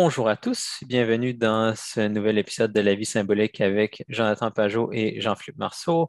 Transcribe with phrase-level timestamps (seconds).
[0.00, 4.90] Bonjour à tous, bienvenue dans ce nouvel épisode de La vie symbolique avec Jonathan Pajot
[4.92, 6.08] et Jean-Philippe Marceau.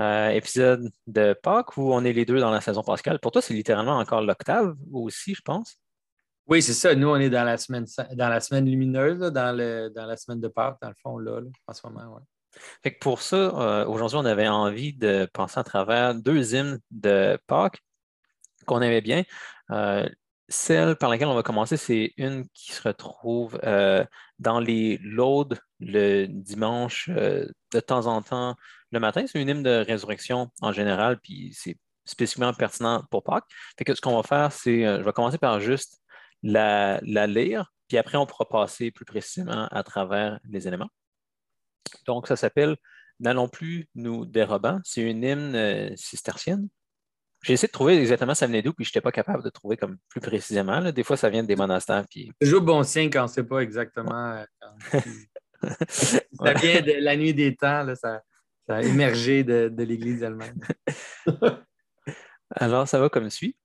[0.00, 3.20] Euh, épisode de Pâques où on est les deux dans la saison pascale.
[3.20, 5.76] Pour toi, c'est littéralement encore l'octave aussi, je pense.
[6.48, 6.96] Oui, c'est ça.
[6.96, 10.40] Nous, on est dans la semaine, dans la semaine lumineuse, dans, le, dans la semaine
[10.40, 12.16] de Pâques, dans le fond, là, en ce moment.
[12.16, 12.22] Ouais.
[12.82, 16.80] Fait que pour ça, euh, aujourd'hui, on avait envie de penser à travers deux hymnes
[16.90, 17.84] de Pâques
[18.66, 19.22] qu'on aimait bien.
[19.70, 20.08] Euh,
[20.48, 24.04] celle par laquelle on va commencer, c'est une qui se retrouve euh,
[24.38, 28.56] dans les laudes le dimanche euh, de temps en temps
[28.90, 29.26] le matin.
[29.26, 33.44] C'est une hymne de résurrection en général, puis c'est spécifiquement pertinent pour Pâques.
[33.78, 36.00] Ce qu'on va faire, c'est, euh, je vais commencer par juste
[36.42, 40.88] la, lire, puis après on pourra passer plus précisément à travers les éléments.
[42.06, 42.76] Donc, ça s'appelle
[43.20, 44.80] N'allons plus nous dérobant.
[44.84, 46.68] C'est une hymne cistercienne.
[47.42, 49.76] J'ai essayé de trouver exactement ça venait d'où, puis je n'étais pas capable de trouver
[49.76, 50.80] comme plus précisément.
[50.90, 52.04] Des fois, ça vient des monastères.
[52.10, 52.30] Puis...
[52.40, 54.42] C'est toujours bon signe quand on ne sait pas exactement.
[54.92, 55.00] Euh,
[55.88, 58.22] ça vient de la nuit des temps, ça,
[58.68, 60.58] a émergé de, l'Église elle-même.
[62.50, 63.56] Alors, ça va comme suit.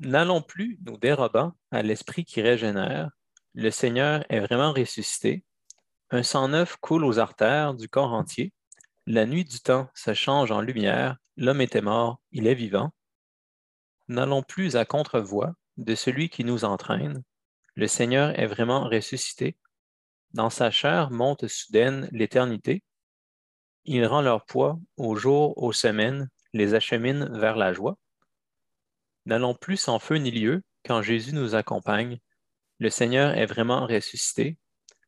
[0.00, 3.10] N'allons plus nous dérobant à l'esprit qui régénère.
[3.54, 5.44] Le Seigneur est vraiment ressuscité.
[6.10, 8.52] Un sang neuf coule aux artères du corps entier.
[9.06, 12.92] La nuit du temps se change en lumière, l'homme était mort, il est vivant.
[14.08, 17.22] N'allons plus à contre-voie de celui qui nous entraîne.
[17.74, 19.56] Le Seigneur est vraiment ressuscité.
[20.32, 22.82] Dans sa chair monte soudaine l'éternité.
[23.84, 27.98] Il rend leur poids aux jours, aux semaines, les achemine vers la joie.
[29.26, 32.18] N'allons plus sans feu ni lieu quand Jésus nous accompagne.
[32.78, 34.58] Le Seigneur est vraiment ressuscité.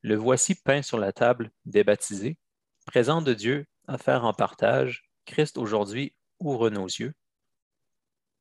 [0.03, 2.39] Le voici peint sur la table des baptisés.
[2.87, 7.15] Présent de Dieu, à faire en partage, Christ aujourd'hui ouvre nos yeux.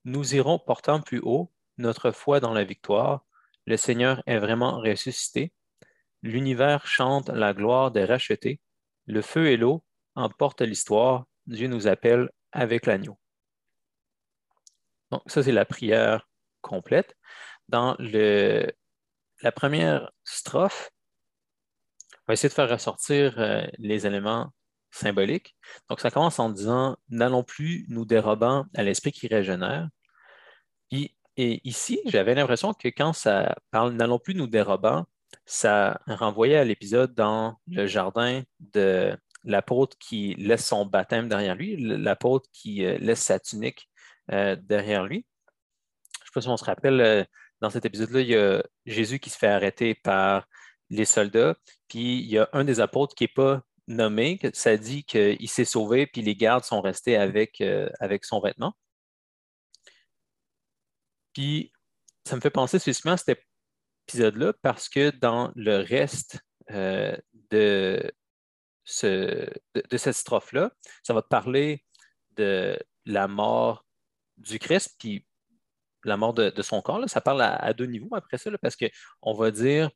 [0.05, 3.25] Nous irons portant plus haut notre foi dans la victoire.
[3.65, 5.53] Le Seigneur est vraiment ressuscité.
[6.21, 8.59] L'univers chante la gloire des rachetés.
[9.05, 9.83] Le feu et l'eau
[10.15, 11.25] emportent l'histoire.
[11.47, 13.17] Dieu nous appelle avec l'agneau.
[15.11, 16.27] Donc, ça, c'est la prière
[16.61, 17.15] complète.
[17.69, 18.71] Dans le,
[19.41, 20.91] la première strophe,
[22.13, 24.53] on va essayer de faire ressortir euh, les éléments
[24.93, 25.55] symbolique.
[25.89, 29.89] Donc, ça commence en disant N'allons plus nous dérobant à l'esprit qui régénère.
[30.91, 35.05] Et, ici, j'avais l'impression que quand ça parle N'allons plus nous dérobant,
[35.45, 41.75] ça renvoyait à l'épisode dans le jardin de l'apôtre qui laisse son baptême derrière lui,
[41.77, 43.89] l'apôtre qui euh, laisse sa tunique
[44.31, 45.25] euh, derrière lui.
[46.19, 47.23] Je ne sais pas si on se rappelle, euh,
[47.61, 50.45] dans cet épisode-là, il y a Jésus qui se fait arrêter par
[50.89, 51.55] les soldats,
[51.87, 55.65] puis il y a un des apôtres qui n'est pas nommé, ça dit qu'il s'est
[55.65, 58.75] sauvé, puis les gardes sont restés avec, euh, avec son vêtement.
[61.33, 61.71] Puis,
[62.25, 63.39] ça me fait penser spécifiquement à cet
[64.07, 66.39] épisode-là parce que dans le reste
[66.71, 67.17] euh,
[67.51, 68.11] de,
[68.85, 70.71] ce, de, cette strophe-là,
[71.03, 71.83] ça va parler
[72.31, 73.85] de la mort
[74.37, 75.25] du Christ, puis
[76.03, 77.07] la mort de, son corps.
[77.09, 79.89] Ça parle à, deux niveaux après ça, parce qu'on va dire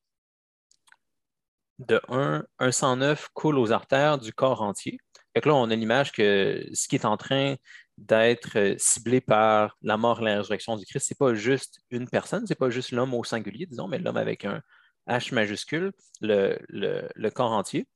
[1.79, 4.99] de 1, un 109 coule aux artères du corps entier.
[5.35, 7.55] Fait là, on a l'image que ce qui est en train
[7.97, 11.79] d'être euh, ciblé par la mort et la résurrection du Christ, ce n'est pas juste
[11.89, 14.61] une personne, ce n'est pas juste l'homme au singulier, disons, mais l'homme avec un
[15.07, 17.87] H majuscule, le, corps entier.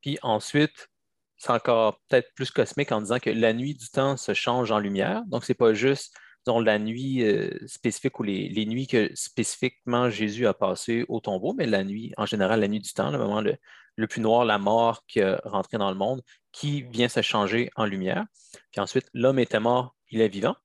[0.00, 0.88] Puis ensuite,
[1.36, 4.78] c'est encore peut-être plus cosmique en disant que la nuit du temps se change en
[4.78, 5.22] lumière.
[5.26, 6.14] Donc, ce n'est pas juste
[6.54, 11.66] la nuit euh, spécifique ou les, nuits que spécifiquement Jésus a passées au tombeau, mais
[11.66, 15.04] la nuit, en général, la nuit du temps, le moment le, plus noir, la mort
[15.06, 18.24] qui est rentrée dans le monde, qui vient se changer en lumière.
[18.70, 20.56] Puis ensuite, l'homme était mort, il est vivant.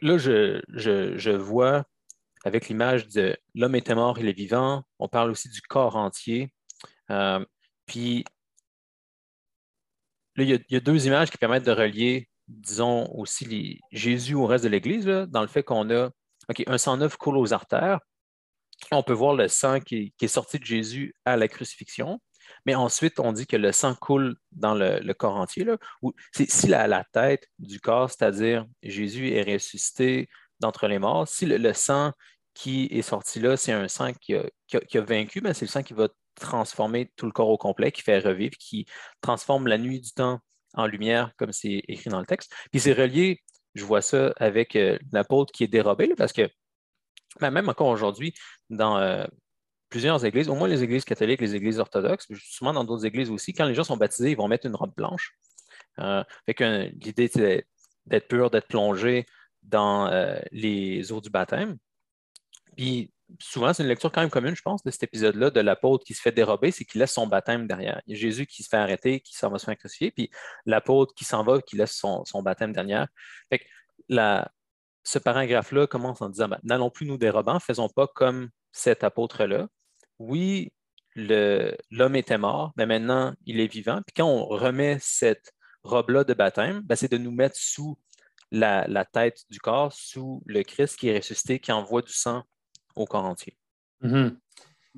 [0.00, 1.84] là, je, vois
[2.44, 4.84] avec l'image de l'homme était mort, il est vivant.
[4.98, 6.52] On parle aussi du corps entier.
[7.10, 7.44] Euh,
[7.86, 8.24] puis
[10.36, 14.64] là, il y, a, deux images qui permettent de relier disons, aussi Jésus au reste
[14.64, 16.10] de l'Église, dans le fait qu'on a
[16.66, 18.00] un sang neuf coule aux artères.
[18.92, 22.20] On peut voir le sang qui, est sorti de Jésus à la crucifixion,
[22.64, 25.64] mais ensuite, on dit que le sang coule dans le, corps entier.
[25.64, 25.76] Là,
[26.32, 30.28] si la, tête du corps, c'est-à-dire Jésus est ressuscité
[30.60, 32.12] d'entre les morts, si le, sang
[32.54, 34.44] qui est sorti là, c'est un sang qui a,
[35.00, 38.20] vaincu, mais c'est le sang qui va transformer tout le corps au complet, qui fait
[38.20, 38.86] revivre, qui
[39.20, 40.40] transforme la nuit du temps
[40.78, 42.54] en lumière, comme c'est écrit dans le texte.
[42.70, 43.42] Puis c'est relié,
[43.74, 46.48] je vois ça avec euh, l'apôtre qui est dérobé, parce que
[47.40, 48.32] ben, même encore aujourd'hui,
[48.70, 49.26] dans euh,
[49.90, 53.52] plusieurs églises, au moins les églises catholiques, les églises orthodoxes, souvent dans d'autres églises aussi,
[53.52, 55.34] quand les gens sont baptisés, ils vont mettre une robe blanche.
[55.98, 57.66] Euh, l'idée, c'est
[58.06, 59.26] d'être pur, d'être plongé
[59.62, 60.08] dans
[60.52, 61.76] les eaux du baptême.
[62.76, 66.04] Puis souvent, c'est une lecture quand même commune, je pense, de cet épisode-là, de l'apôtre
[66.04, 68.00] qui se fait dérober, c'est qu'il laisse son baptême derrière.
[68.06, 70.30] Il y a Jésus qui se fait arrêter, qui s'en va se faire crucifier, puis
[70.66, 73.08] l'apôtre qui s'en va, qui laisse son, baptême derrière.
[73.50, 73.62] Fait
[75.04, 79.68] ce paragraphe-là commence en disant ben, N'allons plus nous dérobant, faisons pas comme cet apôtre-là.
[80.18, 80.72] Oui,
[81.16, 84.00] l'homme était mort, mais maintenant il est vivant.
[84.06, 85.52] Puis quand on remet cette
[85.82, 87.98] robe-là de baptême, ben, c'est de nous mettre sous
[88.50, 92.44] la, tête du corps, sous le Christ qui est ressuscité, qui envoie du sang
[92.98, 93.56] au corps entier.
[94.02, 94.36] Mm-hmm.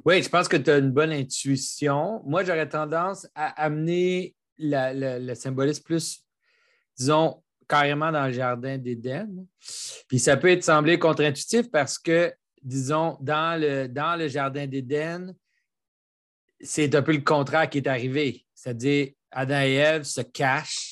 [0.05, 2.23] Oui, je pense que tu as une bonne intuition.
[2.25, 6.25] Moi, j'aurais tendance à amener le symbolisme plus,
[6.97, 9.47] disons, carrément dans le jardin d'Éden.
[10.09, 12.33] Puis ça peut être semblé contre-intuitif parce que,
[12.63, 15.35] disons, dans le, dans le jardin d'Éden,
[16.61, 18.45] c'est un peu le contraire qui est arrivé.
[18.55, 20.90] C'est-à-dire, Adam et Ève se cachent,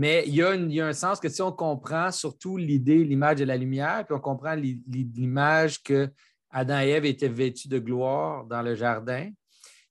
[0.00, 3.04] mais il y, a il y, a un sens que si on comprend surtout l'idée,
[3.04, 6.08] l'image de la lumière, puis on comprend l'image que
[6.48, 9.28] Adam et Ève étaient vêtus de gloire dans le jardin,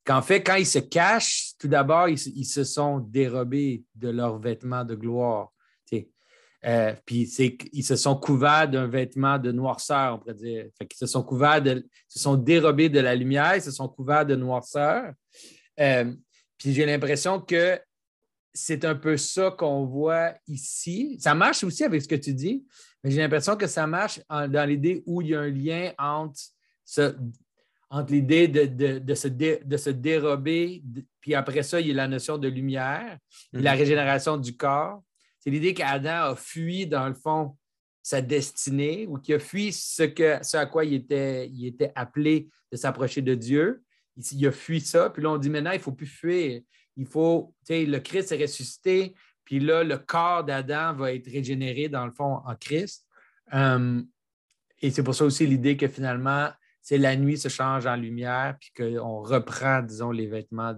[0.04, 4.84] qu'en fait, quand ils se cachent, tout d'abord, ils, se sont dérobés de leurs vêtements
[4.84, 5.52] de gloire.
[6.66, 7.32] Euh, puis
[7.72, 10.66] ils se sont couverts d'un vêtement de noirceur, on pourrait dire.
[10.82, 11.64] ils se sont couverts
[12.08, 15.14] se sont dérobés de la lumière, ils se sont couverts de noirceur.
[15.80, 16.12] Euh,
[16.58, 17.80] puis j'ai l'impression que
[18.54, 21.18] c'est un peu ça qu'on voit ici.
[21.20, 22.66] Ça marche aussi avec ce que tu dis,
[23.04, 26.40] mais j'ai l'impression que ça marche dans l'idée où il y a un lien entre,
[27.90, 30.84] entre l'idée de, se de, se dérober,
[31.22, 33.18] puis après ça, il y a la notion de lumière,
[33.54, 33.80] la mhm.
[33.80, 35.04] régénération du corps.
[35.40, 37.56] C'est l'idée qu'Adam a fui, dans le fond,
[38.02, 41.92] sa destinée ou qu'il a fui ce, que, ce à quoi il était, il était
[41.96, 43.84] appelé de s'approcher de Dieu.
[44.18, 45.10] Il, il, a fui ça.
[45.10, 46.62] Puis là, on dit maintenant, il ne faut plus fuir.
[47.00, 49.16] Il faut, tu sais, le Christ est ressuscité.
[49.46, 53.08] Puis là, le corps d'Adam va être régénéré, dans le fond, en Christ.
[53.54, 54.06] Hum,
[54.82, 56.50] et c'est pour ça aussi l'idée que finalement,
[56.82, 60.76] c'est la nuit se change en lumière, puis qu'on reprend, disons, les vêtements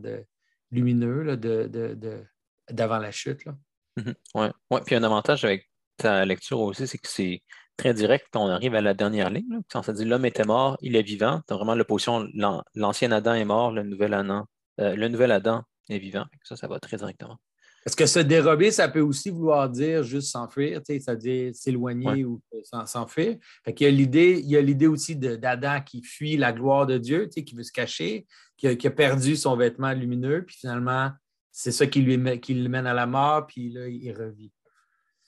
[0.70, 2.24] lumineux de, de,
[2.70, 3.44] d'avant la chute.
[3.46, 3.56] Là.
[3.98, 4.14] Mhm.
[4.36, 4.82] Oui, ouais.
[4.86, 7.42] puis un avantage avec ta lecture aussi, c'est que c'est
[7.78, 9.62] très direct on arrive à la dernière ligne.
[9.72, 12.28] Quand ça dit l'homme était mort, il est vivant, tu vraiment l'opposition
[12.76, 14.46] l'ancien Adam est mort, le nouvel Adam,
[14.80, 16.26] euh, le nouvel Adam est vivant.
[16.44, 17.38] Ça, ça va très directement.
[17.86, 22.40] Est-ce que se dérober, ça peut aussi vouloir dire juste s'enfuir, c'est-à-dire s'éloigner ou
[22.86, 23.38] s'enfuir?
[23.66, 26.86] Fait qu'il y a l'idée, il y a l'idée aussi d'Adam qui fuit la gloire
[26.86, 30.58] de Dieu, qui veut se cacher, qui a, qui a, perdu son vêtement lumineux, puis
[30.58, 31.10] finalement,
[31.52, 34.52] c'est ça qui, lui qui le mène à la mort, puis là, il revit.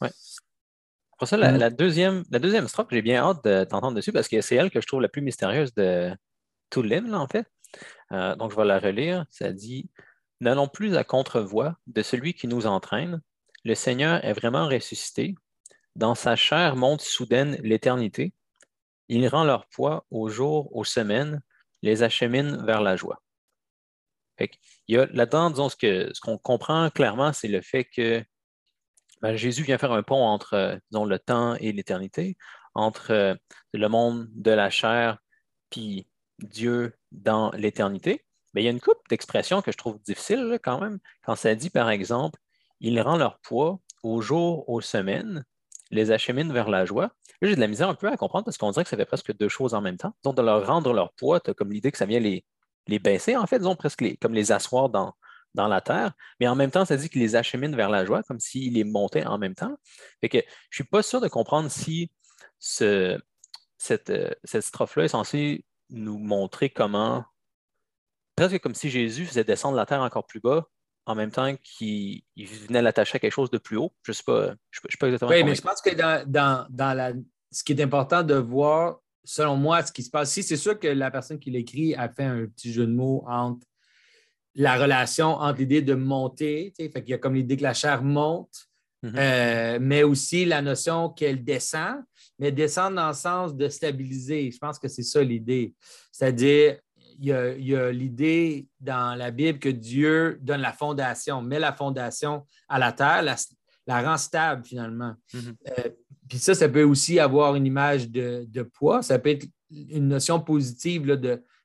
[0.01, 0.09] Oui.
[1.17, 4.41] Pour ça, la, deuxième, la deuxième strophe, j'ai bien hâte de t'entendre dessus parce que
[4.41, 6.11] c'est elle que je trouve la plus mystérieuse de
[6.69, 7.47] tout l'hymne, en fait.
[8.11, 9.25] Euh, donc, je vais la relire.
[9.29, 9.89] Ça dit
[10.43, 13.21] N'allons plus à contre-voix de celui qui nous entraîne.
[13.63, 15.35] Le Seigneur est vraiment ressuscité.
[15.95, 18.33] Dans sa chair monte soudaine l'éternité.
[19.07, 21.41] Il rend leur poids aux jours, aux semaines,
[21.81, 23.23] les achemine vers la joie
[24.87, 28.23] là-dedans, disons, ce qu'on comprend clairement, c'est le fait que
[29.21, 32.37] ben, Jésus vient faire un pont entre euh, le temps et l'éternité,
[32.75, 33.35] entre euh,
[33.73, 35.17] le monde de la chair
[35.69, 36.07] puis
[36.39, 38.25] Dieu dans l'éternité.
[38.53, 40.99] Mais il y a une coupe d'expressions que je trouve difficile quand même.
[41.25, 42.39] Quand ça dit, par exemple,
[42.79, 45.45] il rend leur poids aux jours, aux semaines,
[45.91, 47.11] les achemine vers la joie.
[47.41, 49.35] j'ai de la misère un peu à comprendre parce qu'on dirait que ça fait presque
[49.37, 50.15] deux choses en même temps.
[50.23, 52.45] Donc, de leur rendre leur poids, tu as comme l'idée que ça vient les,
[52.87, 55.13] les baisser, en fait, disons presque comme les asseoir dans,
[55.53, 58.23] dans la terre, mais en même temps, ça dit qu'il les achemine vers la joie,
[58.23, 59.75] comme s'il les montait en même temps.
[60.21, 62.11] Fait que je ne suis pas sûr de comprendre si
[62.59, 63.19] ce,
[63.77, 67.25] cette, euh, cette strophe-là est censée nous montrer comment,
[68.35, 70.67] presque comme si Jésus faisait descendre la terre encore plus bas,
[71.05, 73.91] en même temps qu'il venait l'attacher à quelque chose de plus haut.
[74.03, 75.31] Je ne sais pas, je, sais pas exactement.
[75.31, 77.13] Oui, mais je pense que dans, dans, dans la,
[77.51, 80.79] ce qui est important de voir, selon moi, ce qui se passe ici, c'est sûr
[80.79, 83.65] que la personne qui l'écrit a fait un petit jeu de mots entre
[84.55, 88.03] la relation entre l'idée de monter, fait qu'il y a comme l'idée que la chair
[88.03, 88.67] monte,
[89.03, 89.17] mm-hmm.
[89.17, 91.95] euh, mais aussi la notion qu'elle descend,
[92.37, 94.51] mais descend dans le sens de stabiliser.
[94.51, 95.73] Je pense que c'est ça l'idée.
[96.11, 96.79] C'est-à-dire,
[97.25, 102.79] y a, l'idée dans la Bible que Dieu donne la fondation, met la fondation à
[102.79, 105.13] la terre, la, rend stable finalement.
[105.33, 105.55] Mm-hmm.
[105.79, 105.89] Euh,
[106.27, 109.01] puis ça, ça peut aussi avoir une image de, poids.
[109.01, 111.05] Ça peut être une notion positive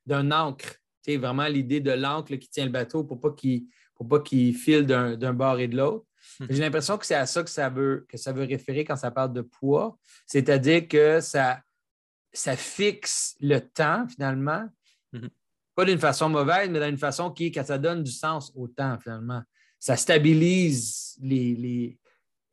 [0.07, 0.77] d'un ancre.
[1.05, 3.65] Tu vraiment l'idée de l'ancre qui tient le bateau pour pas qu'il
[4.09, 6.07] pas qu'il file d'un bord et de l'autre.
[6.39, 6.47] Hmm.
[6.51, 9.11] J'ai l'impression que c'est à ça que ça, veut, que ça veut référer quand ça
[9.11, 9.99] parle de poids.
[10.27, 11.61] C'est-à-dire que ça,
[12.33, 14.69] ça fixe le temps, finalement.
[15.13, 15.29] Hmm.
[15.79, 18.99] Pas d'une façon mauvaise, mais d'une façon qui, que ça donne du sens au temps,
[19.01, 19.43] finalement.
[19.79, 21.97] Ça stabilise les,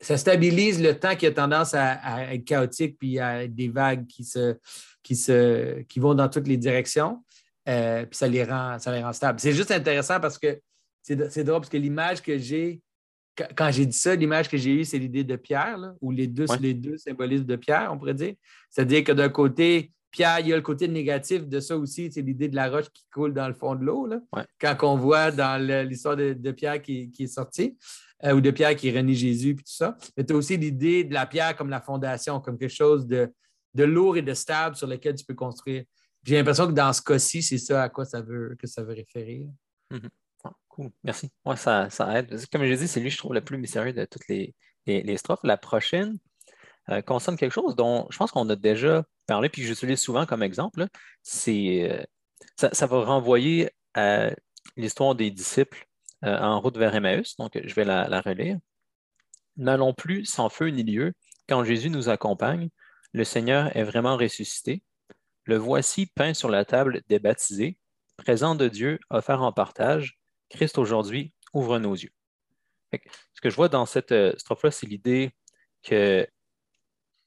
[0.00, 4.22] ça stabilise le temps qui a tendance à, être chaotique puis à des vagues qui,
[4.22, 4.54] se,
[5.02, 7.24] qui, se, qui vont dans toutes les directions.
[7.68, 9.40] Euh, puis ça les rend, ça les rend stables.
[9.40, 10.60] C'est juste intéressant parce que
[11.02, 12.80] c'est drôle parce que l'image que j'ai,
[13.56, 16.46] quand j'ai dit ça, l'image que j'ai eue, c'est l'idée de Pierre, ou les deux,
[16.60, 18.36] les deux symbolismes de Pierre, on pourrait dire.
[18.70, 22.22] C'est-à-dire que d'un côté, Pierre, il y a le côté négatif de ça aussi, c'est
[22.22, 24.08] l'idée de la roche qui coule dans le fond de l'eau,
[24.58, 27.76] quand on voit dans l'histoire de, Pierre qui, est sorti,
[28.24, 29.94] euh, ou de Pierre qui renie Jésus, puis tout ça.
[30.16, 33.30] Mais tu as aussi l'idée de la pierre comme la fondation, comme quelque chose de,
[33.74, 35.84] de lourd et de stable sur lequel tu peux construire.
[36.22, 38.94] J'ai l'impression que dans ce cas-ci, c'est ça à quoi ça veut, que ça veut
[38.94, 39.46] référer.
[39.92, 40.50] Mm-hmm.
[40.68, 41.30] Cool, merci.
[41.44, 42.34] Ouais, ça, ça aide.
[42.50, 44.54] Comme je dit, c'est lui, je trouve, le plus mystérieux de toutes les,
[44.86, 45.44] les, strophes.
[45.44, 46.16] La prochaine
[46.88, 50.42] euh, concerne quelque chose dont je pense qu'on a déjà parlé, puis j'utilise souvent comme
[50.42, 50.86] exemple.
[51.22, 52.02] C'est, euh,
[52.56, 54.30] ça, va renvoyer à
[54.76, 55.86] l'histoire des disciples
[56.24, 57.36] euh, en route vers Emmaüs.
[57.36, 58.58] Donc, je vais la, la relire.
[59.56, 61.12] N'allons plus sans feu ni lieu.
[61.48, 62.68] Quand Jésus nous accompagne,
[63.12, 64.82] le Seigneur est vraiment ressuscité.
[65.44, 67.78] Le voici peint sur la table des baptisés,
[68.16, 70.18] présent de Dieu, offert en partage.
[70.50, 72.10] Christ aujourd'hui ouvre nos yeux.
[72.92, 75.32] Ce que je vois dans cette euh, strophe-là, c'est l'idée
[75.82, 76.26] que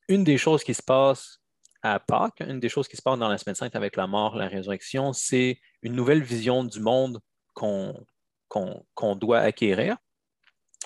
[0.08, 1.39] une des choses qui se passe
[1.82, 4.36] à Pâques, une des choses qui se passe dans la semaine sainte avec la mort,
[4.36, 7.20] la résurrection, c'est une nouvelle vision du monde
[7.54, 7.96] qu'on
[9.16, 9.98] doit acquérir,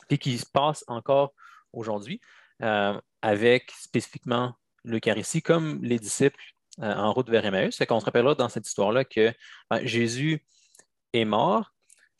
[0.09, 1.33] et qui se passe encore
[1.71, 2.21] aujourd'hui
[2.61, 6.39] euh, avec spécifiquement l'Eucharistie, comme les disciples
[6.81, 7.75] euh, en route vers Emmaüs.
[7.75, 9.33] C'est qu'on se rappellera dans cette histoire-là que
[9.69, 10.45] ben, Jésus
[11.13, 11.73] est mort.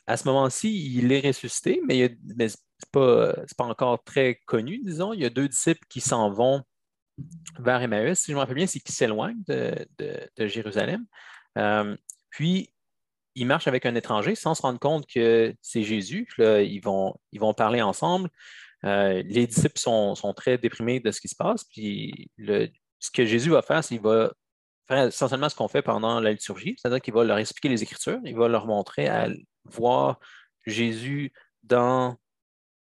[0.07, 2.49] À ce moment-ci, il est ressuscité, mais, ce n'est
[2.91, 5.13] pas, encore très connu, disons.
[5.13, 6.63] Il y a deux disciples qui s'en vont
[7.59, 8.19] vers Emmaüs.
[8.19, 9.87] Si je me rappelle bien, c'est qu'ils s'éloignent de,
[10.37, 11.05] Jérusalem.
[11.57, 11.95] Euh,
[12.29, 12.73] puis,
[13.35, 16.27] ils marchent avec un étranger sans se rendre compte que c'est Jésus.
[16.37, 18.29] Là, ils, vont, ils vont parler ensemble.
[18.85, 21.63] Euh, les disciples sont, très déprimés de ce qui se passe.
[21.63, 24.31] Puis ce que Jésus va faire, c'est qu'il va
[24.87, 28.19] faire essentiellement ce qu'on fait pendant la liturgie, c'est-à-dire qu'il va leur expliquer les Écritures,
[28.25, 29.29] il va leur montrer à
[29.65, 30.19] voir
[30.65, 31.31] Jésus
[31.63, 32.17] dans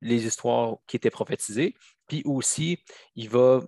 [0.00, 1.74] les histoires qui étaient prophétisées,
[2.06, 2.78] puis aussi,
[3.16, 3.60] il va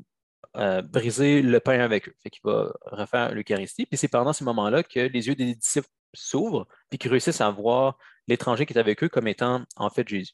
[0.56, 4.44] euh, briser le pain avec eux, fait qu'il va refaire l'Eucharistie, puis c'est pendant ce
[4.44, 7.98] moment là que les yeux des disciples s'ouvrent, puis qu'ils réussissent à voir
[8.28, 10.32] l'étranger qui est avec eux comme étant en fait Jésus.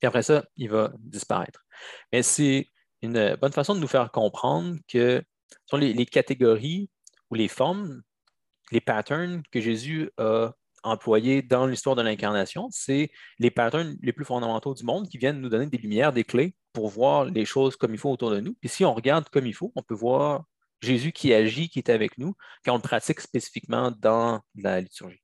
[0.00, 1.64] Puis après ça, il va disparaître.
[2.12, 2.68] Mais c'est
[3.02, 5.22] une bonne façon de nous faire comprendre que
[5.66, 6.90] sont les, catégories
[7.30, 8.02] ou les formes,
[8.70, 14.24] les patterns que Jésus a employés dans l'histoire de l'incarnation, c'est les patterns les plus
[14.24, 17.76] fondamentaux du monde qui viennent nous donner des lumières, des clés pour voir les choses
[17.76, 18.54] comme il faut autour de nous.
[18.54, 20.44] Puis si on regarde comme il faut, on peut voir
[20.80, 22.34] Jésus qui agit, qui est avec nous,
[22.64, 25.22] quand on le pratique spécifiquement dans la liturgie.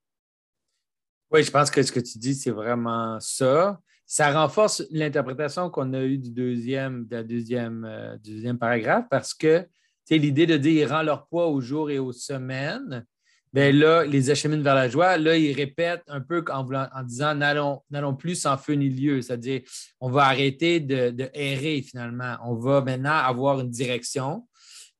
[1.30, 3.78] Oui, je pense que ce que tu dis, c'est vraiment ça.
[4.06, 9.68] Ça renforce l'interprétation qu'on a eue du deuxième, deuxième, euh, deuxième paragraphe parce que
[10.10, 13.04] l'idée de dire ils rendent leur poids au jour et aux semaines,
[13.52, 15.17] bien là, les acheminent vers la joie.
[15.17, 19.62] Là, ils répètent un peu en, en disant n'allons plus sans feu ni lieu, c'est-à-dire
[20.00, 22.37] on va arrêter de, errer finalement.
[22.45, 24.47] On va maintenant avoir une direction.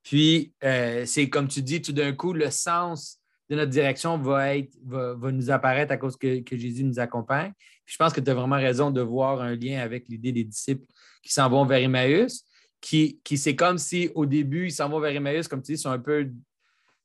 [0.03, 3.19] Puis, euh, c'est comme tu dis, tout d'un coup, le sens
[3.51, 7.53] de notre direction va, va, nous apparaître à cause que, Jésus nous accompagne.
[7.87, 10.87] je pense que tu as vraiment raison de voir un lien avec l'idée des disciples
[11.23, 12.45] qui s'en vont vers Emmaüs
[12.81, 15.83] qui, c'est comme si au début, ils s'en vont vers Emmaüs, comme tu dis, ils
[15.83, 16.31] sont un peu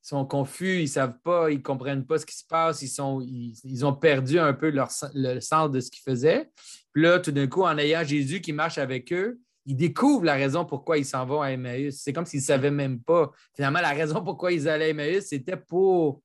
[0.03, 2.89] sont confus, ils ne savent pas, ils ne comprennent pas ce qui se passe, ils,
[2.89, 6.51] sont, ils, ont perdu un peu leur, le sens de ce qu'ils faisaient.
[6.91, 10.33] Puis là, tout d'un coup, en ayant Jésus qui marche avec eux, ils découvrent la
[10.33, 12.01] raison pourquoi ils s'en vont à Emmaüs.
[12.01, 13.31] C'est comme s'ils ne savaient même pas.
[13.55, 16.21] Finalement, la raison pourquoi ils allaient à Emmaüs, c'était pour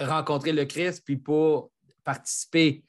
[0.00, 1.70] rencontrer le Christ puis pour
[2.02, 2.82] participer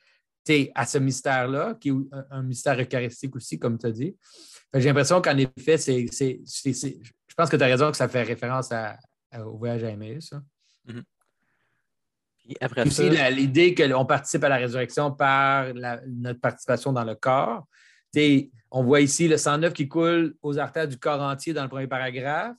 [0.74, 1.94] à ce mystère-là, qui est
[2.32, 4.16] un, mystère eucharistique aussi, comme tu as dit.
[4.74, 8.72] J'ai l'impression qu'en effet, c'est, je pense que tu as raison que ça fait référence
[9.44, 10.34] au voyage à Emmaüs.
[10.88, 11.04] Mm-hmm.
[12.62, 15.74] après aussi, l'idée qu'on participe à la résurrection par
[16.08, 17.68] notre participation dans le corps.
[18.72, 21.70] on voit ici le sang neuf qui coule aux artères du corps entier dans le
[21.70, 22.56] premier paragraphe.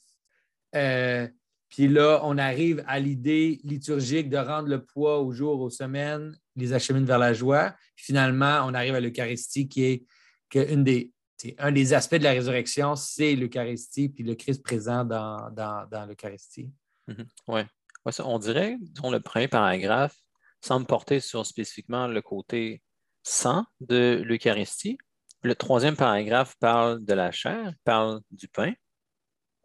[0.74, 1.28] Euh,
[1.68, 6.36] puis là, on arrive à l'idée liturgique de rendre le poids au jour, aux semaines,
[6.54, 7.74] les achemine vers la joie.
[7.96, 10.04] finalement, on arrive à l'Eucharistie qui est
[10.54, 11.12] une des,
[11.58, 16.72] un des aspects de la résurrection, c'est l'Eucharistie, puis le Christ présent dans, dans, l'Eucharistie.
[17.08, 17.26] Mhm.
[17.48, 17.60] Oui.
[18.20, 20.16] on dirait, dont le premier paragraphe
[20.60, 22.82] semble porter sur spécifiquement le côté
[23.22, 24.98] sang de l'Eucharistie.
[25.42, 28.72] Le troisième paragraphe parle de la chair, parle du pain.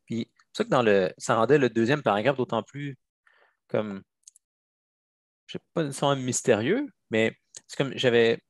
[0.05, 2.97] Puis, c'est ça que dans le, ça rendait le deuxième paragraphe d'autant plus
[3.67, 4.03] comme,
[5.47, 7.37] je ne sais pas nécessairement mystérieux, mais
[7.67, 8.41] c'est comme j'avais,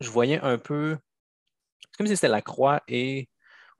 [0.00, 0.96] je voyais un peu
[1.96, 3.28] comme si c'était la croix et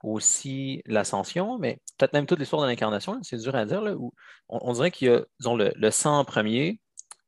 [0.03, 4.13] aussi l'ascension, mais peut-être même toute l'histoire de l'incarnation, c'est dur à dire, là, où
[4.47, 6.79] on, dirait qu'il y a, disons, le, le, sang en premier,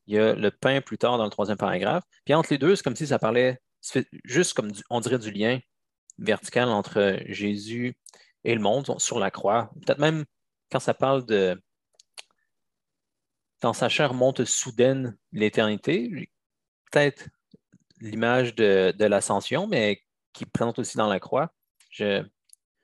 [0.08, 2.75] il y a le pain plus tard dans le troisième paragraphe, puis entre les deux,
[2.75, 3.60] c'est comme si ça parlait
[4.25, 5.60] juste comme on dirait du lien
[6.17, 7.98] vertical entre Jésus
[8.43, 9.72] et le monde sur la croix.
[9.86, 10.25] Peut-être même
[10.72, 11.62] quand ça parle de
[13.62, 16.29] dans sa chair monte soudaine l'éternité,
[16.91, 17.27] peut-être
[18.00, 20.01] l'image de, l'ascension, mais
[20.33, 21.51] qui présente aussi dans la croix.
[21.91, 22.24] Je,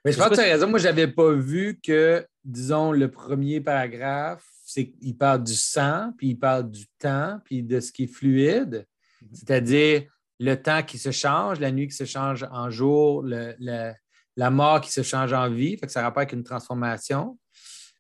[0.06, 0.70] mais je pense que tu as raison.
[0.70, 6.14] Moi, je n'avais pas vu que, disons, le premier paragraphe, c'est qu'il parle du sang,
[6.16, 8.86] puis il parle du temps, puis de ce qui est fluide,
[9.22, 9.30] mhm.
[9.34, 10.04] c'est-à-dire
[10.40, 14.92] le temps qui se change, la nuit qui se change en jour, la mort qui
[14.92, 15.76] se change en vie.
[15.78, 17.40] Fait que ça rappelle avec une transformation.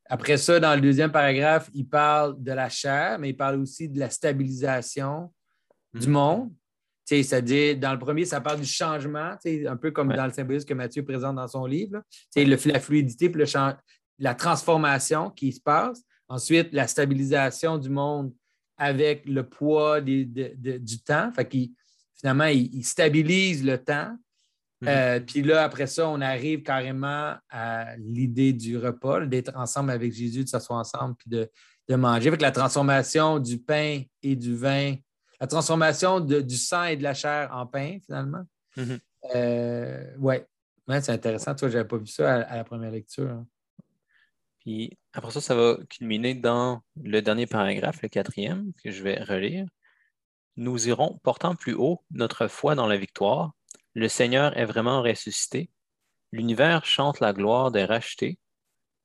[0.07, 3.89] Après ça, dans le deuxième paragraphe, il parle de la chair, mais il parle aussi
[3.89, 5.33] de la stabilisation
[5.93, 6.13] du mhm.
[6.13, 6.51] monde.
[7.05, 10.74] C'est-à-dire, dans le premier, ça parle du changement, un peu comme dans le symbolisme que
[10.74, 12.01] Mathieu présente dans son livre.
[12.35, 13.43] Le, la fluidité, puis
[14.19, 16.01] la transformation qui se passe.
[16.27, 18.33] Ensuite, la stabilisation du monde
[18.77, 21.31] avec le poids du temps.
[21.31, 21.47] Fait
[22.17, 24.17] finalement, il, stabilise le temps.
[24.81, 24.88] Mhm.
[24.88, 30.12] Euh, puis là, après ça, on arrive carrément à l'idée du repas, d'être ensemble avec
[30.12, 32.29] Jésus, de s'asseoir ensemble, puis de, manger.
[32.29, 34.95] Avec la transformation du pain et du vin
[35.39, 38.44] la transformation du sang et de la chair en pain, finalement.
[39.34, 40.46] Euh, ouais.
[40.88, 41.56] c'est intéressant.
[41.56, 43.30] Toi, je n'avais pas vu ça à, la première lecture.
[43.30, 43.48] Hein.
[44.60, 49.22] Puis après ça, ça va culminer dans le dernier paragraphe, le quatrième, que je vais
[49.22, 49.65] relire.
[50.58, 53.54] Nous irons portant plus haut notre foi dans la victoire.
[53.94, 55.70] Le Seigneur est vraiment ressuscité.
[56.32, 58.39] L'univers chante la gloire des rachetés.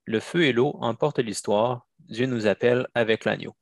[0.05, 1.87] Le feu et l'eau emportent l'histoire.
[1.99, 3.55] Dieu nous appelle avec l'agneau.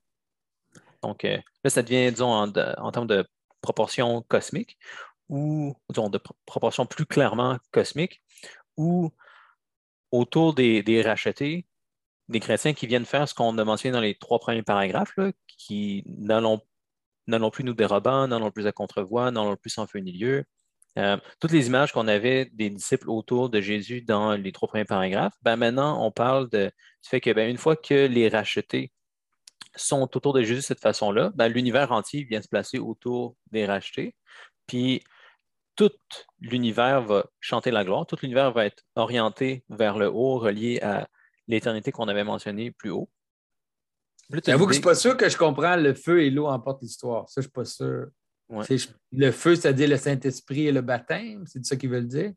[1.01, 3.25] Donc euh, là, ça devient, disons, en, termes de
[3.61, 4.77] proportion cosmique,
[5.29, 8.21] ou disons, de proportion plus clairement cosmique,
[8.77, 9.11] ou
[10.11, 11.67] autour des, rachetés,
[12.29, 15.13] des chrétiens qui viennent faire ce qu'on a mentionné dans les trois premiers paragraphes,
[15.47, 16.61] qui n'allons
[17.51, 20.45] plus nous dérobant, n'allons plus à contrevoix, n'allons plus en feu ni lieu.
[20.97, 24.85] Euh, toutes les images qu'on avait des disciples autour de Jésus dans les trois premiers
[24.85, 28.91] paragraphes, ben maintenant, on parle de, du fait que ben, une fois que les rachetés
[29.79, 33.65] sont autour de Jésus de cette façon-là, ben, l'univers entier vient se placer autour des
[33.65, 34.15] rachetés.
[34.67, 35.03] Puis
[35.75, 35.91] tout
[36.39, 41.07] l'univers va chanter la gloire, tout l'univers va être orienté vers le haut, relié à
[41.47, 43.09] l'éternité qu'on avait mentionnée plus haut.
[44.45, 46.81] J'avoue que je ne suis pas sûr que je comprends le feu et l'eau emportent
[46.81, 47.27] l'histoire.
[47.29, 48.07] Ça, je ne suis pas sûr.
[49.11, 52.33] Le feu, c'est-à-dire le Saint-Esprit et le baptême, c'est ça qu'ils veulent dire?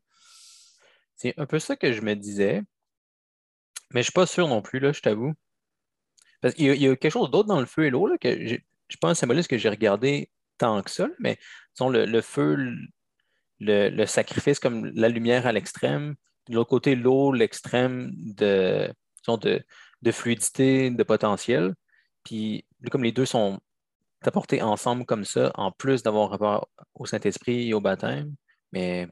[1.17, 2.63] C'est un peu ça que je me disais,
[3.91, 5.35] mais je ne suis pas sûr non plus, là, je t'avoue.
[6.43, 8.59] Parce qu'il y, a quelque chose d'autre dans le feu et l'eau, que je
[9.03, 10.29] un symboliste que j'ai regardé
[10.59, 11.39] tant que ça, mais
[11.81, 12.57] le, feu,
[13.61, 16.17] le, sacrifice comme la lumière à l'extrême,
[16.49, 18.93] de l'autre côté, l'eau, l'extrême de,
[19.29, 19.65] de,
[20.03, 21.75] de, fluidité, de potentiel.
[22.25, 23.61] Puis comme les deux sont
[24.23, 28.35] apportés ensemble comme ça, en plus d'avoir rapport au Saint-Esprit et au baptême,
[28.73, 29.09] mais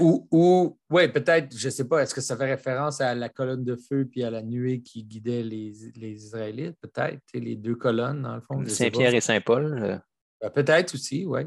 [0.00, 3.28] ou, ou oui, peut-être, je ne sais pas, est-ce que ça fait référence à la
[3.28, 7.74] colonne de feu puis à la nuée qui guidait les, les Israélites, peut-être, les deux
[7.74, 8.64] colonnes, dans le fond.
[8.66, 9.78] Saint-Pierre et Saint-Paul.
[9.82, 9.98] Euh.
[10.40, 11.42] Ben, peut-être aussi, oui.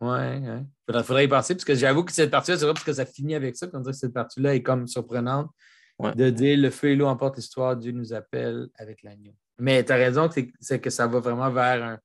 [0.00, 0.62] Oui, ouais.
[0.88, 3.06] Il faudrait, y penser, parce que j'avoue que cette partie-là, c'est vrai parce que ça
[3.06, 5.50] finit avec ça, qu'on dirait que cette partie-là est comme surprenante
[6.00, 9.32] de dire le feu et l'eau emportent l'histoire, Dieu nous appelle avec l'agneau.
[9.58, 10.28] Mais tu as raison,
[10.60, 11.98] c'est que ça va vraiment vers un,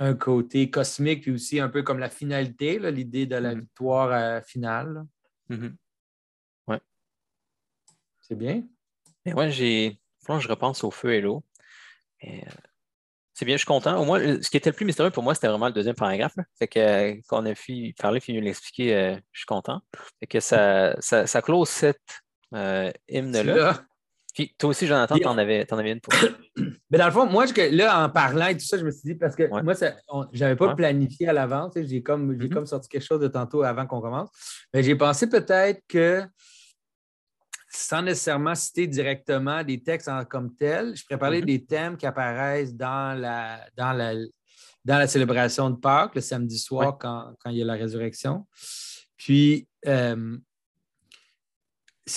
[0.00, 3.60] un côté cosmique, puis aussi un peu comme la finalité, l'idée de la mm-hmm.
[3.60, 5.04] victoire euh, finale.
[5.50, 5.74] Mm-hmm.
[6.68, 6.80] Ouais.
[8.22, 8.64] C'est bien?
[9.24, 10.00] Mais ouais, j'ai.
[10.26, 11.44] je repense au feu et l'eau.
[12.24, 12.28] Euh,
[13.34, 14.00] c'est bien, je suis content.
[14.00, 16.34] Au moins, ce qui était le plus mystérieux pour moi, c'était vraiment le deuxième paragraphe.
[16.58, 19.82] Fait que quand on a fini, parlé, fini de l'expliquer, euh, je suis content.
[20.18, 23.84] Fait que ça, ça, ça close cette hymne-là.
[24.34, 26.14] Puis toi aussi, Jonathan, tu en avais, en avais une pour.
[26.90, 29.14] Mais dans le fond, moi, là, en parlant et tout ça, je me suis dit,
[29.14, 29.74] parce que moi,
[30.32, 31.72] je n'avais pas planifié à l'avance.
[31.76, 32.52] J'ai comme, mm-hmm.
[32.52, 34.30] comme sorti quelque chose de tantôt avant qu'on commence.
[34.72, 36.22] Mais j'ai pensé peut-être que,
[37.72, 41.44] sans nécessairement citer directement des textes en, comme tels, je parler mm-hmm.
[41.44, 44.14] des thèmes qui apparaissent dans la, dans la,
[44.84, 48.46] dans la célébration de Pâques, le samedi soir, quand, il y a la résurrection.
[49.16, 50.36] Puis, euh,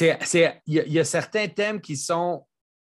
[0.02, 2.46] il y, a certains thèmes qui sont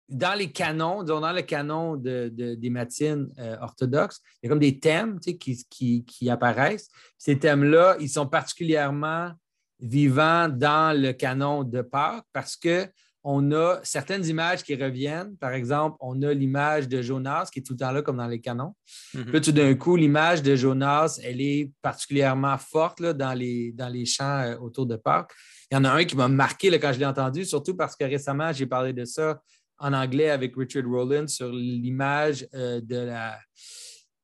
[0.09, 4.79] dans les canons, dans le canon des matines euh, orthodoxes, il y a comme des
[4.79, 6.89] thèmes qui, apparaissent.
[7.17, 9.31] Ces thèmes-là, ils sont particulièrement
[9.79, 12.87] vivants dans le canon de Pâques parce que
[13.29, 15.35] on a certaines images qui reviennent.
[15.35, 18.27] Par exemple, on a l'image de Jonas qui est tout le temps là, comme dans
[18.27, 18.73] les canons.
[19.13, 19.25] Mhm.
[19.25, 24.05] Puis tout d'un coup, l'image de Jonas, elle est particulièrement forte dans, les, dans les
[24.05, 25.33] champs euh, autour de Pâques.
[25.71, 28.05] Il y en a un qui m'a marqué quand je l'ai entendu, surtout parce que
[28.05, 29.41] récemment, j'ai parlé de ça
[29.79, 33.37] en anglais avec Richard Rowland sur l'image euh, de la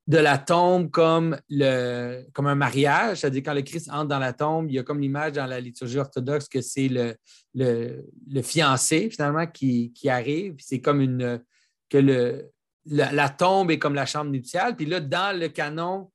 [0.05, 4.33] de la tombe comme, le, comme un mariage, c'est-à-dire quand le Christ entre dans la
[4.33, 7.15] tombe, il y a comme l'image dans la liturgie orthodoxe que c'est le,
[7.53, 10.55] le, fiancé finalement qui, arrive.
[10.59, 11.41] C'est comme une
[11.89, 12.51] que le,
[12.85, 14.75] la, tombe est comme la chambre nuptiale.
[14.75, 16.11] Puis là, dans le canon,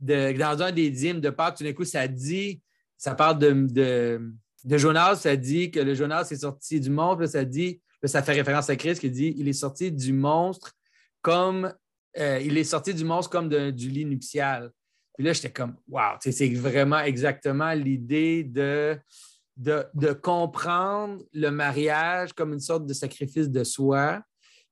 [0.00, 2.62] de, dans un des dîmes de Pâques, tout d'un coup, ça dit,
[2.96, 4.32] ça parle de,
[4.64, 8.70] Jonas, ça dit que le Jonas est sorti du monstre, ça dit, ça fait référence
[8.70, 10.72] à Christ qui dit il est sorti du monstre
[11.20, 11.72] comme
[12.18, 14.70] euh, il est sorti du monstre comme du lit nuptial.
[15.14, 18.96] Puis là, j'étais comme, wow, c'est vraiment exactement l'idée de,
[19.56, 24.22] de, comprendre le mariage comme une sorte de sacrifice de soi,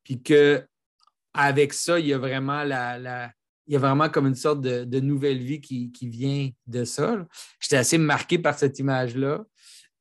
[0.05, 3.33] puis qu'avec ça, il y a vraiment la,
[3.66, 7.27] il y a vraiment comme une sorte de, nouvelle vie qui, vient de ça.
[7.61, 9.44] J'étais assez marqué par cette image-là.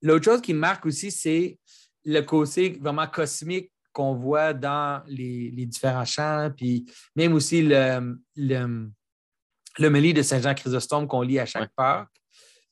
[0.06, 1.58] L'autre chose qui me marque aussi, c'est
[2.04, 10.14] le côté vraiment cosmique qu'on voit dans les, différents chants, puis même aussi le, le,
[10.14, 12.06] de Saint-Jean Chrysostome qu'on lit à chaque part.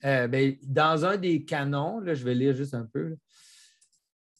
[0.05, 3.15] Euh, ben, dans un des canons, là, je vais lire juste un peu,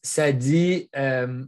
[0.00, 1.44] ça dit euh,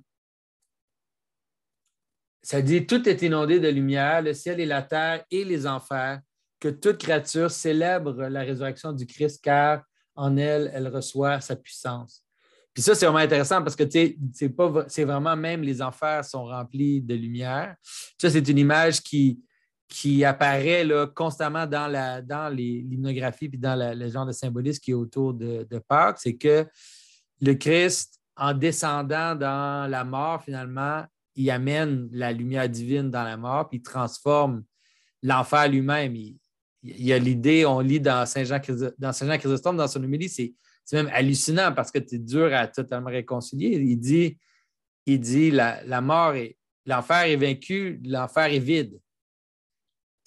[2.43, 6.21] ça dit Tout est inondé de lumière, le ciel et la terre et les enfers,
[6.59, 9.85] que toute créature célèbre la résurrection du Christ, car
[10.17, 12.23] en elle, elle reçoit sa puissance.
[12.75, 14.19] Puis ça, c'est vraiment intéressant parce que c'est
[14.89, 17.75] c'est vraiment même les enfers sont remplis de lumière.
[18.21, 19.41] Ça, c'est une image qui,
[19.89, 24.91] qui apparaît là, constamment dans, la, dans l'hymnographie puis dans le genre de symbolisme qui
[24.91, 26.19] est autour de, de Pâques.
[26.19, 26.67] C'est que
[27.41, 33.37] le Christ, en descendant dans la mort, finalement, il amène la lumière divine dans la
[33.37, 34.65] mort, puis il transforme
[35.23, 36.15] l'enfer lui-même.
[36.87, 38.61] Y a l'idée, on lit dans Saint-Jean
[38.99, 40.55] dans Saint dans son homélie, c'est
[40.93, 43.71] même hallucinant parce que c'est dur à totalement réconcilier.
[43.71, 44.39] Il dit,
[45.07, 46.35] il dit la, la mort
[46.87, 49.01] l'enfer est vaincu, l'enfer est vide.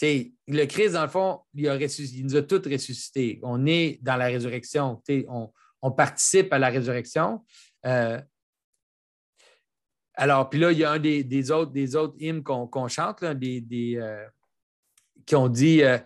[0.02, 3.40] le Christ, dans le fond, il, a il, nous a tous ressuscités.
[3.44, 5.02] On est dans la résurrection.
[5.28, 7.44] On, on, participe à la résurrection.
[7.86, 8.22] Euh,
[10.16, 13.96] alors, puis là, il y a un des, autres, des autres hymnes qu'on chante, des,
[13.98, 14.26] euh,
[15.26, 15.98] qui ont dit euh,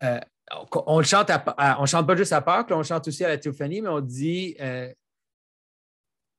[0.00, 1.30] on chante,
[1.78, 4.56] on chante pas juste à Pâques, on chante aussi à la théophanie, mais on dit
[4.60, 4.92] euh,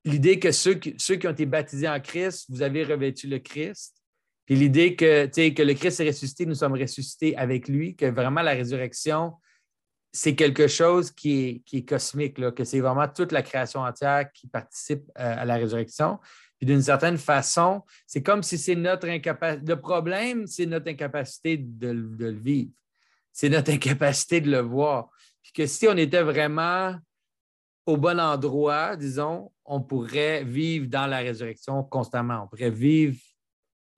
[0.06, 3.96] l'idée que ceux qui, ont été baptisés en Christ, vous avez revêtu le Christ.
[4.46, 8.54] Puis l'idée que, le Christ est ressuscité, nous sommes ressuscités avec lui, que vraiment la
[8.54, 9.34] résurrection,
[10.14, 15.04] c'est quelque chose qui est, cosmique, que c'est vraiment toute la création entière qui participe
[15.20, 16.20] euh, à la résurrection.
[16.58, 19.66] Puis d'une certaine façon, c'est comme si c'est notre incapacité.
[19.68, 22.72] Le problème, c'est notre incapacité de le vivre
[23.38, 25.10] c'est notre incapacité de le voir.
[25.44, 26.96] Puis que si on était vraiment
[27.86, 32.44] au bon endroit, disons, on pourrait vivre dans la résurrection constamment.
[32.44, 33.16] On pourrait vivre,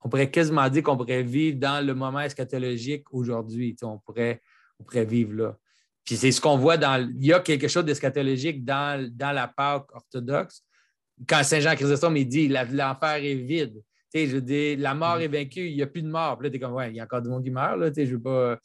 [0.02, 3.74] on pourrait quasiment dire qu'on pourrait vivre dans le moment eschatologique aujourd'hui.
[3.82, 4.42] On pourrait,
[4.78, 5.56] on pourrait vivre là.
[6.04, 7.10] Puis c'est ce qu'on voit dans.
[7.16, 10.62] Il y a quelque chose d'eschatologique dans, dans la Pâque orthodoxe.
[11.26, 13.82] Quand Saint Jean Chrysostome il dit l'enfer est vide.
[14.14, 15.22] je veux dire, la mort mm.
[15.22, 16.38] est vaincue, il n'y a plus de mort.
[16.38, 17.78] Puis là, tu es comme, ouais, il y a encore du monde qui meurt.
[17.78, 18.58] Là, je ne veux pas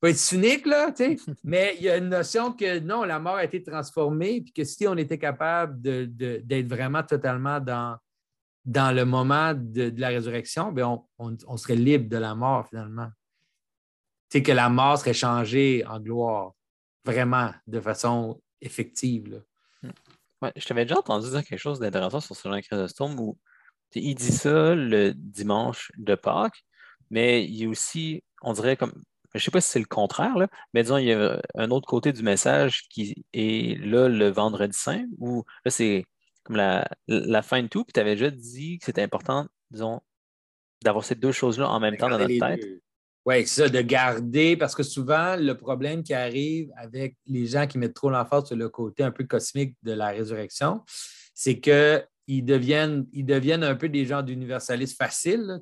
[0.00, 0.92] pas être cynique, là,
[1.44, 4.64] mais il y a une notion que non, la mort a été transformée, puis que
[4.64, 7.98] si on était capable d'être vraiment totalement dans,
[8.64, 13.10] dans le moment de, la résurrection, bien, on, serait libre de la mort finalement.
[14.30, 16.52] sais que la mort serait changée en gloire,
[17.04, 19.42] vraiment, de façon effective.
[20.40, 23.38] Ouais, je t'avais déjà entendu dire quelque chose d'intéressant sur ce Jean Chrysostome où
[23.94, 26.64] il dit ça le dimanche de Pâques,
[27.10, 28.92] mais il y a aussi, on dirait comme
[29.34, 30.34] je ne sais pas si c'est le contraire,
[30.74, 34.76] mais disons, il y a un autre côté du message qui est là le vendredi
[34.76, 36.04] saint, où là, c'est
[36.42, 40.00] comme la, fin de tout, puis tu avais déjà dit que c'était important, disons,
[40.82, 42.64] d'avoir ces deux choses-là en même temps dans notre tête.
[43.26, 47.66] Oui, c'est ça, de garder, parce que souvent, le problème qui arrive avec les gens
[47.66, 50.82] qui mettent trop l'emphase sur le côté un peu cosmique de la résurrection,
[51.34, 55.60] c'est qu'ils deviennent, ils deviennent un peu des gens d'universalistes faciles.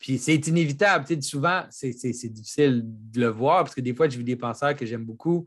[0.00, 1.04] Puis c'est inévitable.
[1.06, 1.92] Tu sais, souvent, c'est
[2.30, 5.46] difficile de le voir parce que des fois, j'ai vu des penseurs que j'aime beaucoup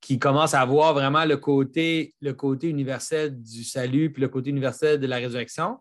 [0.00, 4.50] qui commencent à voir vraiment le côté, le côté universel du salut puis le côté
[4.50, 5.78] universel de la résurrection.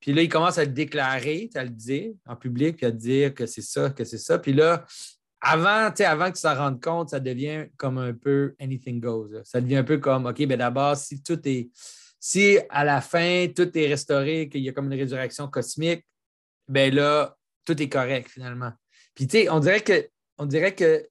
[0.00, 3.32] Puis là, ils commencent à le déclarer, à le dire en public, puis à dire
[3.32, 4.38] que c'est ça, que c'est ça.
[4.38, 4.84] Puis là,
[5.40, 9.30] avant, avant qu'ils s'en rendent compte, ça devient comme un peu anything goes.
[9.44, 11.70] Ça devient un peu comme, OK, bien d'abord, si tout est
[12.18, 16.04] Si à la fin, tout est restauré, qu'il y a comme une résurrection cosmique,
[16.68, 18.72] ben là, tout est correct finalement.
[19.14, 21.08] Puis tu sais, on dirait que on dirait que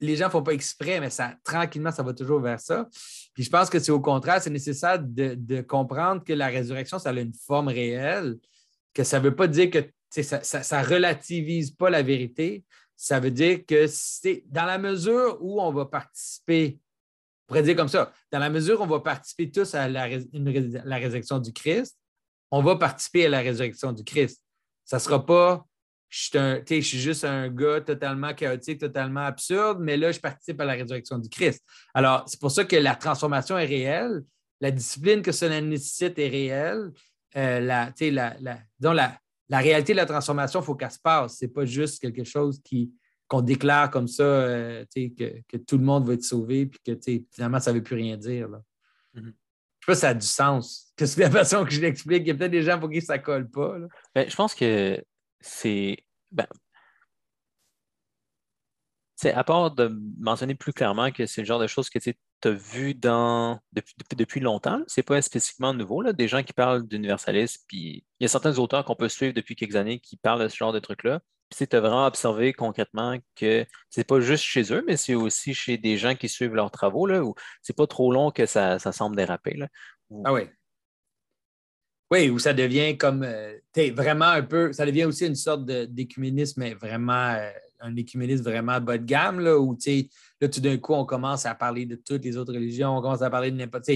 [0.00, 2.88] les gens ne font pas exprès, mais ça, tranquillement, ça va toujours vers ça.
[3.32, 7.10] Puis je pense que c'est au contraire, c'est nécessaire de, comprendre que la résurrection, ça
[7.10, 8.36] a une forme réelle,
[8.92, 12.64] que ça ne veut pas dire que ça ne relativise pas la vérité.
[12.96, 17.76] Ça veut dire que c'est dans la mesure où on va participer, on pourrait dire
[17.76, 21.52] comme ça, dans la mesure où on va participer tous à la, la résurrection du
[21.52, 21.96] Christ,
[22.50, 24.40] on va participer à la résurrection du Christ.
[24.84, 25.66] Ça ne sera pas
[26.14, 30.74] je suis, juste un gars totalement chaotique, totalement absurde, mais là, je participe à la
[30.74, 31.64] résurrection du Christ.
[31.92, 34.22] Alors, c'est pour ça que la transformation est réelle,
[34.60, 36.92] la discipline que cela nécessite est réelle.
[37.36, 38.36] Euh, la, la,
[39.48, 41.38] la, réalité de la transformation, il faut qu'elle se passe.
[41.38, 42.92] Ce n'est pas juste quelque chose qui,
[43.26, 46.96] qu'on déclare comme ça, euh, que, que, tout le monde va être sauvé, puis que
[47.32, 48.48] finalement, ça ne veut plus rien dire.
[48.48, 48.62] Là.
[49.16, 49.20] Mm-hmm.
[49.20, 49.32] Je ne
[49.80, 50.92] sais pas si ça a du sens.
[50.96, 52.22] Que c'est la façon que je l'explique?
[52.22, 53.78] Il y a peut-être des gens pour qui ça ne colle pas.
[54.14, 55.02] Ben, je pense que
[55.44, 55.98] c'est.
[56.32, 56.46] Ben,
[59.32, 62.50] à part de mentionner plus clairement que c'est le genre de choses que tu as
[62.50, 68.04] vu dans, depuis, depuis, longtemps, c'est pas spécifiquement nouveau, des gens qui parlent d'universalisme, puis
[68.20, 70.56] il y a certains auteurs qu'on peut suivre depuis quelques années qui parlent de ce
[70.56, 71.20] genre de trucs-là.
[71.48, 75.54] Puis tu as vraiment observé concrètement que c'est pas juste chez eux, mais c'est aussi
[75.54, 78.78] chez des gens qui suivent leurs travaux, là, où c'est pas trop long que ça,
[78.78, 79.54] semble déraper.
[79.54, 79.68] Là,
[80.24, 80.48] Ah oui.
[82.14, 83.58] Oui, où ça devient comme euh,
[83.92, 87.50] vraiment un peu, ça devient aussi une sorte d'écuménisme, mais vraiment euh,
[87.80, 89.76] un écuménisme vraiment bas de gamme, là, où
[90.40, 93.22] là, tout d'un coup, on commence à parler de toutes les autres religions, on commence
[93.22, 93.90] à parler de n'importe.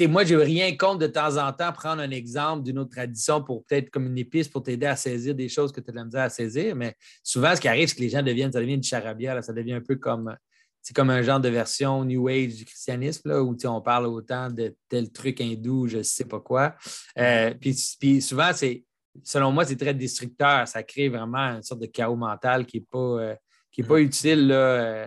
[0.00, 3.44] Moi, je n'ai rien contre de temps en temps prendre un exemple d'une autre tradition
[3.44, 6.16] pour peut-être comme une épice pour t'aider à saisir des choses que tu as de
[6.16, 6.74] à saisir.
[6.74, 9.52] Mais souvent, ce qui arrive, c'est que les gens deviennent, ça devient une charabia, ça
[9.52, 10.34] devient un peu comme
[10.88, 14.48] c'est comme un genre de version New Age du christianisme, là, où on parle autant
[14.48, 16.76] de tel truc hindou, je ne sais pas quoi.
[17.18, 18.86] Euh, puis, souvent, c'est,
[19.22, 20.66] selon moi, c'est très destructeur.
[20.66, 23.36] Ça crée vraiment une sorte de chaos mental qui n'est pas, euh,
[23.70, 25.06] qui est pas utile, euh,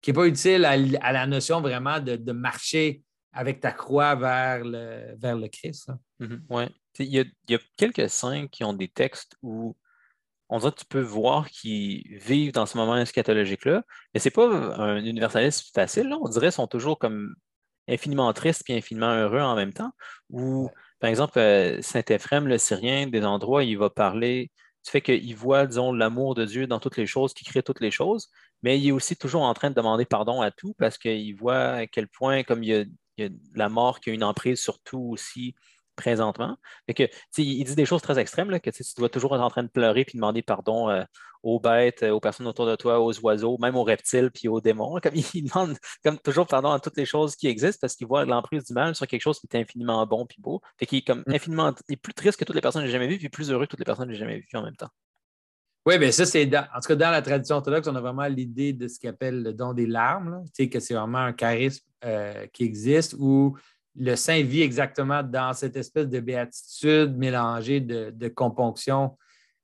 [0.00, 0.76] qui est pas utile à,
[1.12, 5.90] la notion vraiment de, marcher avec ta croix vers le, vers le Christ.
[6.20, 6.40] Mm-hmm.
[6.50, 6.64] Oui.
[7.00, 9.76] Il y, a, il y a quelques saints qui ont des textes où
[10.48, 13.82] on dirait que tu peux voir qu'ils vivent dans ce moment eschatologique-là,
[14.14, 16.14] mais ce n'est pas un universalisme facile.
[16.20, 17.34] On dirait qu'ils sont toujours comme
[17.88, 19.92] infiniment tristes et infiniment heureux en même temps.
[20.30, 24.50] Ou, par exemple, euh, Saint-Éphrem, le Syrien, des endroits, il va parler
[24.84, 27.80] du fait qu'il voit, disons, l'amour de Dieu dans toutes les choses, qui crée toutes
[27.80, 28.28] les choses,
[28.62, 31.70] mais il est aussi toujours en train de demander pardon à tout parce qu'il voit
[31.70, 32.68] à quel point, comme il
[33.18, 35.54] y a la mort qui a une emprise sur tout aussi,
[35.96, 36.56] présentement.
[36.94, 39.62] que, il dit des choses très extrêmes, là, que tu dois toujours être en train
[39.62, 41.02] de pleurer puis demander pardon euh,
[41.42, 44.60] aux bêtes, euh, aux personnes autour de toi, aux oiseaux, même aux reptiles puis aux
[44.60, 44.98] démons.
[45.02, 48.24] Comme il demande comme toujours pardon à toutes les choses qui existent parce qu'il voit
[48.24, 50.60] l'emprise du mal sur quelque chose qui est infiniment bon puis beau.
[50.78, 51.32] Fait qu'il est comme mm.
[51.32, 53.66] infiniment est plus triste que toutes les personnes que j'ai jamais vues puis plus heureux
[53.66, 54.90] que toutes les personnes que j'ai jamais vues en même temps.
[55.86, 58.72] Oui, bien ça, c'est en tout cas dans la tradition orthodoxe, on a vraiment l'idée
[58.72, 62.64] de ce qu'on appelle le don des larmes, que c'est vraiment un charisme euh, qui
[62.64, 63.56] existe où
[63.98, 69.16] le saint vit exactement dans cette espèce de béatitude mélangée de, componction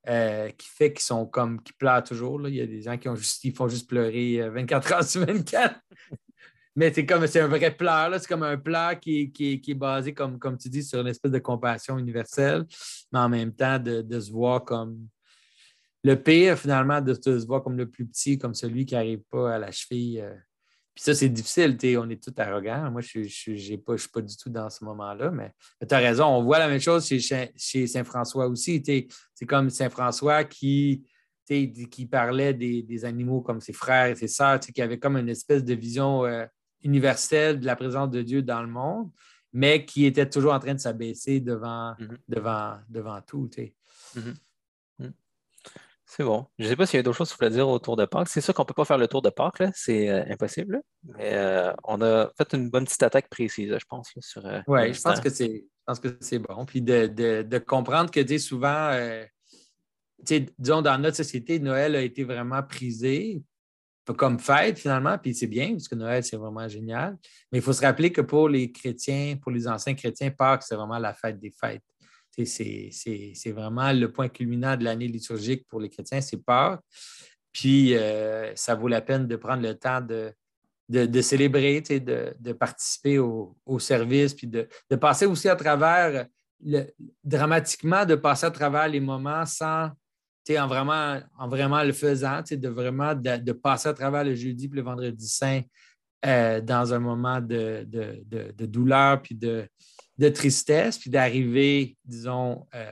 [0.09, 2.47] euh, qui fait qu'ils sont comme qui pleurent toujours.
[2.47, 5.25] Il y a des gens qui ont juste, font juste pleurer 24 euh, heures sur
[5.25, 5.79] 24.
[6.75, 10.39] Mais c'est comme c'est un vrai pleur, c'est comme un pleur qui, est basé, comme,
[10.39, 12.65] comme tu dis, sur une espèce de compassion universelle,
[13.11, 15.07] mais en même temps de, se voir comme
[16.03, 19.53] le pire, finalement, de, se voir comme le plus petit, comme celui qui n'arrive pas
[19.53, 20.21] à la cheville.
[20.21, 20.33] Euh,
[20.93, 22.91] puis ça, c'est difficile, on est tout arrogant.
[22.91, 25.51] Moi, je ne suis pas du tout dans ce moment-là, mais
[25.87, 28.83] tu as raison, on voit la même chose chez, Saint-François aussi.
[28.85, 31.03] C'est comme Saint-François qui,
[31.47, 35.63] qui parlait des, animaux comme ses frères et ses sœurs, qui avait comme une espèce
[35.63, 36.45] de vision euh,
[36.83, 39.09] universelle de la présence de Dieu dans le monde,
[39.51, 42.17] mais qui était toujours en train de s'abaisser devant, mm-hmm.
[42.27, 43.49] devant, devant tout.
[43.49, 44.33] Mm-hmm.
[46.15, 46.45] C'est bon.
[46.59, 48.29] Je ne sais pas s'il y a d'autres choses vous voulez dire autour de Pâques.
[48.29, 50.79] C'est sûr qu'on ne peut pas faire le tour de Pâques, c'est euh, impossible.
[51.01, 54.11] Mais euh, on a fait une bonne petite attaque précise, je pense.
[54.19, 55.65] sur, euh, oui, je pense que c'est.
[56.03, 56.65] que c'est bon.
[56.67, 58.95] Puis de, comprendre que souvent,
[60.19, 63.41] disons, dans notre société, Noël a été vraiment prisé
[64.15, 67.17] comme fête finalement, puis c'est bien, parce que Noël, c'est vraiment génial.
[67.51, 70.75] Mais il faut se rappeler que pour les chrétiens, pour les anciens chrétiens, Pâques, c'est
[70.75, 71.81] vraiment la fête des fêtes.
[72.35, 76.81] C'est vraiment le point culminant de l'année liturgique pour les chrétiens, c'est Pâques.
[77.51, 83.79] Puis euh, ça vaut la peine de prendre le temps de, célébrer, de, participer au,
[83.79, 84.67] service, puis de,
[84.99, 86.25] passer aussi à travers,
[87.23, 89.91] dramatiquement, de passer à travers les moments sans,
[90.49, 94.75] en vraiment, en vraiment le faisant, de vraiment de, passer à travers le jeudi et
[94.75, 95.61] le vendredi saint
[96.25, 97.85] euh, dans un moment de,
[98.65, 99.67] douleur puis de,
[100.29, 102.91] tristesse, puis d'arriver, disons, euh,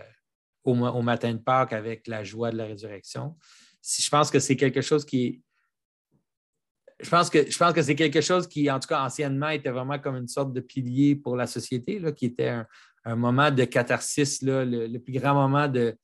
[0.64, 3.36] au, matin de Pâques avec la joie de la résurrection.
[3.84, 5.42] Je pense que c'est quelque chose qui
[7.02, 9.72] je pense que, je pense que c'est quelque chose qui, en tout cas, anciennement, était
[9.72, 12.54] vraiment comme une sorte de pilier pour la société, là, qui était
[13.06, 15.98] un, moment de catharsis, là, le, plus grand moment de,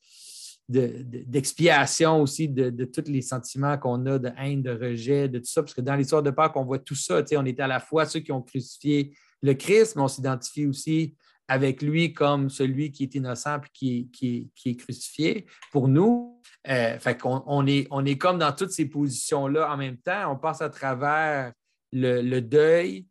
[0.68, 5.62] d'expiation aussi de, tous les sentiments qu'on a de haine, de rejet, de tout ça,
[5.62, 7.22] parce que dans l'histoire de Pâques, on voit tout ça.
[7.36, 11.16] On était à la fois ceux qui ont crucifié le Christ, mais on s'identifie aussi
[11.48, 16.40] avec lui comme celui qui est innocent et qui, est crucifié pour nous.
[16.68, 20.30] Euh, fait on est, comme dans toutes ces positions-là en même temps.
[20.30, 21.52] On passe à travers
[21.90, 23.06] le, deuil,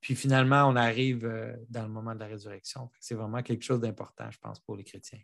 [0.00, 2.90] puis finalement, on arrive euh, dans le moment de la résurrection.
[2.98, 5.20] C'est vraiment quelque chose d'important, je pense, pour les chrétiens.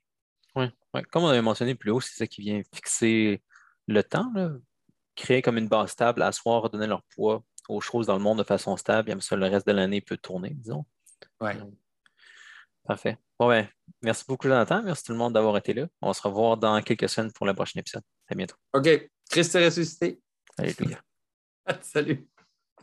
[0.54, 0.66] Oui,
[1.10, 3.42] comme on avait mentionné plus haut, c'est ça qui vient fixer
[3.88, 4.30] le temps,
[5.16, 8.44] créer comme une base stable, asseoir, donner leur poids aux choses dans le monde de
[8.44, 10.84] façon stable, et ça, le reste de l'année peut tourner, disons.
[11.40, 11.52] Oui.
[12.84, 13.18] Parfait.
[13.38, 13.68] Bon, ben,
[14.02, 14.82] merci beaucoup, Jonathan.
[14.82, 15.86] Merci tout le monde d'avoir été là.
[16.00, 18.02] On se revoir dans quelques semaines pour le prochain épisode.
[18.28, 18.56] À bientôt.
[18.72, 18.88] OK.
[19.30, 20.20] Christ est ressuscité.
[20.58, 21.00] Alléluia.
[21.80, 22.28] Salut.